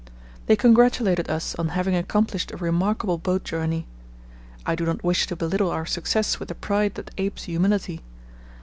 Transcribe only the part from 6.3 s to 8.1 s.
with the pride that apes humility.